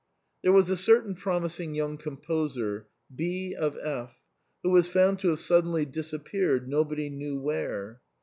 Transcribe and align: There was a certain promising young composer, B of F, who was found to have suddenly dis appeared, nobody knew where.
There 0.41 0.51
was 0.51 0.67
a 0.71 0.75
certain 0.75 1.13
promising 1.13 1.75
young 1.75 1.99
composer, 1.99 2.87
B 3.15 3.53
of 3.53 3.77
F, 3.77 4.19
who 4.63 4.71
was 4.71 4.87
found 4.87 5.19
to 5.19 5.27
have 5.29 5.39
suddenly 5.39 5.85
dis 5.85 6.11
appeared, 6.11 6.67
nobody 6.67 7.07
knew 7.11 7.39
where. 7.39 8.01